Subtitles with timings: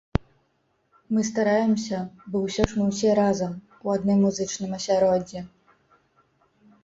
[1.15, 1.97] Мы стараемся,
[2.35, 3.53] бо ўсё ж мы ўсе разам,
[3.89, 5.39] у адным музычным асяроддзі.